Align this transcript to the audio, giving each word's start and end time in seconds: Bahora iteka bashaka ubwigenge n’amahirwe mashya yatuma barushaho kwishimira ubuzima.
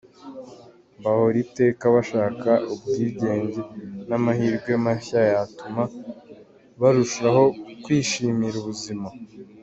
Bahora 1.03 1.37
iteka 1.45 1.83
bashaka 1.95 2.51
ubwigenge 2.73 3.59
n’amahirwe 4.09 4.71
mashya 4.85 5.19
yatuma 5.31 5.83
barushaho 6.79 7.43
kwishimira 7.83 8.55
ubuzima. 8.61 9.07